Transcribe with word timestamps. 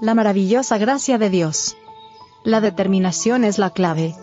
La 0.00 0.14
maravillosa 0.14 0.78
gracia 0.78 1.18
de 1.18 1.28
Dios. 1.28 1.76
La 2.42 2.62
determinación 2.62 3.44
es 3.44 3.58
la 3.58 3.68
clave. 3.68 4.14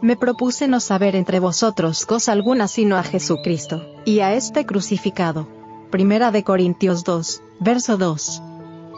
Me 0.00 0.14
propuse 0.14 0.68
no 0.68 0.78
saber 0.78 1.16
entre 1.16 1.40
vosotros 1.40 2.06
cosa 2.06 2.30
alguna 2.30 2.68
sino 2.68 2.96
a 2.96 3.02
Jesucristo, 3.02 3.84
y 4.04 4.20
a 4.20 4.34
este 4.34 4.64
crucificado. 4.64 5.48
Primera 5.90 6.30
de 6.30 6.44
Corintios 6.44 7.02
2, 7.02 7.42
verso 7.58 7.96
2. 7.96 8.42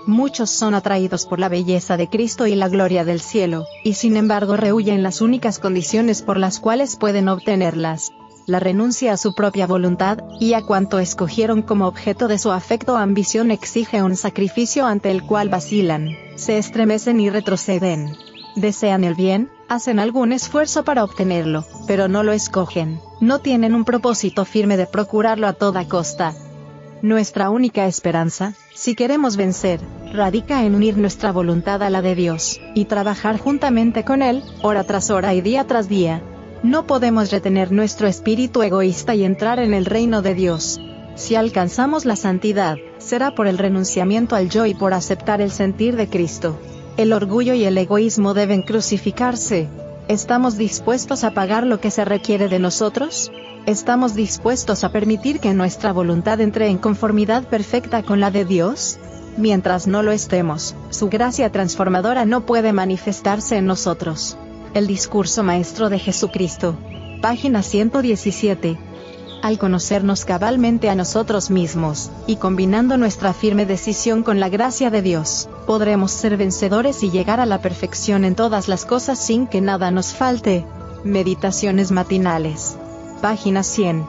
Muchos 0.07 0.51
son 0.51 0.75
atraídos 0.75 1.25
por 1.25 1.39
la 1.39 1.49
belleza 1.49 1.97
de 1.97 2.09
Cristo 2.09 2.47
y 2.47 2.55
la 2.55 2.69
gloria 2.69 3.07
del 3.07 3.23
cielo, 3.23 3.65
y 3.83 3.95
sin 3.95 4.19
embargo 4.19 4.59
rehuyen 4.59 5.03
las 5.03 5.23
únicas 5.23 5.59
condiciones 5.59 6.21
por 6.21 6.37
las 6.37 6.61
cuales 6.61 6.97
pueden 6.97 7.31
obtenerlas. 7.31 8.13
La 8.47 8.59
renuncia 8.59 9.13
a 9.13 9.17
su 9.17 9.35
propia 9.35 9.67
voluntad, 9.67 10.19
y 10.41 10.55
a 10.55 10.63
cuanto 10.63 10.99
escogieron 10.99 11.63
como 11.63 11.87
objeto 11.87 12.27
de 12.27 12.39
su 12.39 12.51
afecto 12.51 12.95
o 12.95 12.97
ambición 12.97 13.51
exige 13.51 14.03
un 14.03 14.17
sacrificio 14.17 14.87
ante 14.87 15.11
el 15.11 15.23
cual 15.23 15.49
vacilan, 15.49 16.17
se 16.37 16.59
estremecen 16.59 17.21
y 17.21 17.31
retroceden. 17.31 18.17
Desean 18.57 19.05
el 19.05 19.15
bien, 19.15 19.51
hacen 19.69 20.01
algún 20.01 20.33
esfuerzo 20.33 20.85
para 20.85 21.05
obtenerlo, 21.05 21.65
pero 21.87 22.09
no 22.09 22.23
lo 22.23 22.33
escogen, 22.33 23.01
no 23.21 23.39
tienen 23.39 23.75
un 23.75 23.85
propósito 23.85 24.45
firme 24.45 24.77
de 24.77 24.87
procurarlo 24.87 25.47
a 25.47 25.53
toda 25.53 25.87
costa. 25.87 26.35
Nuestra 27.03 27.49
única 27.49 27.87
esperanza, 27.87 28.55
si 28.75 28.95
queremos 28.95 29.37
vencer, 29.37 29.81
radica 30.13 30.65
en 30.65 30.75
unir 30.75 30.99
nuestra 30.99 31.33
voluntad 31.33 31.83
a 31.83 31.89
la 31.89 32.03
de 32.03 32.15
Dios, 32.15 32.61
y 32.75 32.87
trabajar 32.87 33.39
juntamente 33.39 34.05
con 34.05 34.21
Él, 34.21 34.43
hora 34.63 34.85
tras 34.85 35.11
hora 35.11 35.33
y 35.33 35.41
día 35.41 35.67
tras 35.67 35.89
día. 35.89 36.23
No 36.63 36.87
podemos 36.87 37.31
retener 37.31 37.73
nuestro 37.73 38.07
espíritu 38.07 38.63
egoísta 38.63 39.15
y 39.15 39.25
entrar 39.25 39.59
en 39.61 39.73
el 39.73 39.87
reino 39.87 40.21
de 40.21 40.35
Dios. 40.35 40.79
Si 41.15 41.35
alcanzamos 41.35 42.05
la 42.05 42.17
santidad, 42.17 42.77
será 42.99 43.35
por 43.35 43.47
el 43.47 43.57
renunciamiento 43.57 44.37
al 44.37 44.51
yo 44.51 44.67
y 44.67 44.75
por 44.75 44.93
aceptar 44.93 45.41
el 45.41 45.51
sentir 45.51 45.97
de 45.97 46.09
Cristo. 46.09 46.59
El 46.99 47.15
orgullo 47.15 47.55
y 47.55 47.65
el 47.65 47.79
egoísmo 47.79 48.35
deben 48.35 48.61
crucificarse. 48.61 49.69
¿Estamos 50.09 50.59
dispuestos 50.59 51.25
a 51.25 51.31
pagar 51.31 51.67
lo 51.67 51.81
que 51.81 51.91
se 51.91 52.05
requiere 52.05 52.49
de 52.49 52.59
nosotros? 52.59 53.33
¿Estamos 53.65 54.15
dispuestos 54.15 54.85
a 54.85 54.93
permitir 54.93 55.41
que 55.41 55.55
nuestra 55.55 55.95
voluntad 55.95 56.43
entre 56.43 56.69
en 56.69 56.77
conformidad 56.77 57.45
perfecta 57.45 58.03
con 58.03 58.21
la 58.21 58.31
de 58.31 58.45
Dios? 58.45 58.99
Mientras 59.39 59.87
no 59.87 60.03
lo 60.03 60.13
estemos, 60.13 60.77
su 60.91 61.09
gracia 61.09 61.51
transformadora 61.51 62.27
no 62.27 62.45
puede 62.45 62.75
manifestarse 62.75 63.57
en 63.57 63.65
nosotros. 63.65 64.37
El 64.73 64.87
discurso 64.87 65.43
maestro 65.43 65.89
de 65.91 65.99
Jesucristo. 65.99 66.77
Página 67.21 67.63
117 67.63 68.79
al 69.43 69.59
conocernos 69.59 70.25
cabalmente 70.25 70.91
a 70.91 70.95
nosotros 70.95 71.51
mismos, 71.51 72.11
y 72.27 72.37
combinando 72.37 72.99
nuestra 72.99 73.33
firme 73.33 73.65
decisión 73.65 74.23
con 74.23 74.39
la 74.39 74.51
gracia 74.51 74.91
de 74.91 75.01
Dios, 75.01 75.49
podremos 75.67 76.11
ser 76.11 76.37
vencedores 76.37 77.03
y 77.03 77.11
llegar 77.11 77.41
a 77.41 77.47
la 77.47 77.63
perfección 77.63 78.25
en 78.25 78.35
todas 78.35 78.69
las 78.69 78.85
cosas 78.85 79.19
sin 79.19 79.47
que 79.47 79.61
nada 79.61 79.91
nos 79.91 80.13
falte. 80.13 80.67
Meditaciones 81.05 81.91
matinales. 81.91 82.77
Página 83.23 83.63
100. 83.63 84.05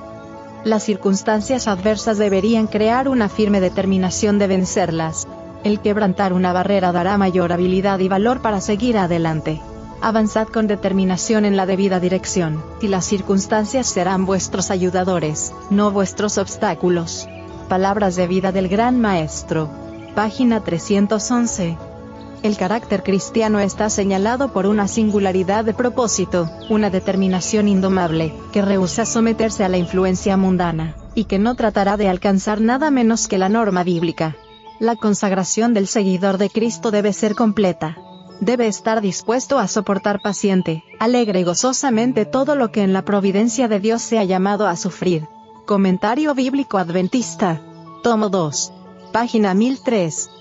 Las 0.65 0.83
circunstancias 0.83 1.67
adversas 1.67 2.17
deberían 2.17 2.67
crear 2.67 3.07
una 3.07 3.29
firme 3.29 3.61
determinación 3.61 4.37
de 4.37 4.47
vencerlas. 4.47 5.27
El 5.63 5.79
quebrantar 5.79 6.33
una 6.33 6.51
barrera 6.51 6.91
dará 6.91 7.17
mayor 7.17 7.53
habilidad 7.53 7.99
y 7.99 8.09
valor 8.09 8.41
para 8.41 8.59
seguir 8.59 8.97
adelante. 8.97 9.61
Avanzad 10.03 10.47
con 10.47 10.65
determinación 10.65 11.45
en 11.45 11.55
la 11.55 11.67
debida 11.67 11.99
dirección, 11.99 12.63
y 12.81 12.87
las 12.87 13.05
circunstancias 13.05 13.85
serán 13.85 14.25
vuestros 14.25 14.71
ayudadores, 14.71 15.53
no 15.69 15.91
vuestros 15.91 16.39
obstáculos. 16.39 17.27
Palabras 17.69 18.15
de 18.15 18.25
vida 18.25 18.51
del 18.51 18.67
Gran 18.67 18.99
Maestro. 18.99 19.69
Página 20.15 20.63
311. 20.63 21.77
El 22.41 22.57
carácter 22.57 23.03
cristiano 23.03 23.59
está 23.59 23.91
señalado 23.91 24.51
por 24.51 24.65
una 24.65 24.87
singularidad 24.87 25.65
de 25.65 25.75
propósito, 25.75 26.49
una 26.67 26.89
determinación 26.89 27.67
indomable, 27.67 28.33
que 28.51 28.63
rehúsa 28.63 29.05
someterse 29.05 29.63
a 29.63 29.69
la 29.69 29.77
influencia 29.77 30.35
mundana, 30.35 30.95
y 31.13 31.25
que 31.25 31.37
no 31.37 31.53
tratará 31.53 31.95
de 31.95 32.09
alcanzar 32.09 32.59
nada 32.59 32.89
menos 32.89 33.27
que 33.27 33.37
la 33.37 33.49
norma 33.49 33.83
bíblica. 33.83 34.35
La 34.79 34.95
consagración 34.95 35.75
del 35.75 35.85
seguidor 35.85 36.39
de 36.39 36.49
Cristo 36.49 36.89
debe 36.89 37.13
ser 37.13 37.35
completa, 37.35 37.97
debe 38.41 38.67
estar 38.67 38.99
dispuesto 38.99 39.59
a 39.59 39.67
soportar 39.67 40.19
paciente, 40.21 40.83
alegre 40.99 41.39
y 41.39 41.43
gozosamente 41.43 42.25
todo 42.25 42.55
lo 42.55 42.71
que 42.71 42.81
en 42.81 42.91
la 42.91 43.05
providencia 43.05 43.69
de 43.69 43.79
Dios 43.79 44.01
se 44.01 44.19
ha 44.19 44.23
llamado 44.25 44.67
a 44.67 44.75
sufrir. 44.75 45.27
Comentario 45.65 46.33
Bíblico 46.33 46.77
Adventista. 46.77 47.61
Tomo 48.03 48.29
2. 48.29 48.73
Página 49.13 49.53
1003. 49.53 50.40